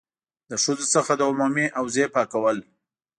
[0.49, 2.57] له ښځو څخه د عمومي حوزې پاکول.